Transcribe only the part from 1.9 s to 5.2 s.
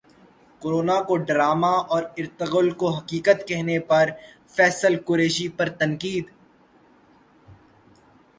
اور ارطغرل کو حقیقت کہنے پر فیصل